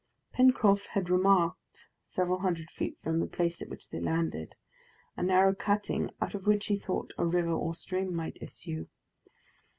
Pencroft 0.33 0.87
had 0.93 1.11
remarked, 1.11 1.87
several 2.05 2.39
hundred 2.39 2.71
feet 2.71 2.97
from 3.03 3.19
the 3.19 3.27
place 3.27 3.61
at 3.61 3.69
which 3.69 3.91
they 3.91 3.99
landed, 3.99 4.55
a 5.15 5.21
narrow 5.21 5.53
cutting, 5.53 6.09
out 6.19 6.33
of 6.33 6.47
which 6.47 6.65
he 6.65 6.75
thought 6.79 7.13
a 7.19 7.25
river 7.27 7.51
or 7.53 7.75
stream 7.75 8.11
might 8.15 8.39
issue. 8.41 8.87